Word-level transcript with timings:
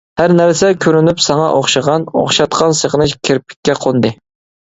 ھەر 0.19 0.31
نەرسە 0.37 0.69
كۆرۈنۈپ 0.85 1.19
ساڭا 1.25 1.49
ئوخشىغان، 1.57 2.07
ئوخشاتقان 2.21 2.75
سېغىنىش 2.79 3.13
كىرپىككە 3.29 3.77
قوندى. 3.87 4.15